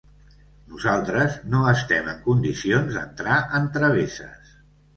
Nosaltres 0.71 1.35
no 1.51 1.59
estem 1.73 2.09
en 2.15 2.19
condicions 2.25 2.99
d’entrar 2.99 3.39
en 3.61 3.71
travesses. 3.79 4.53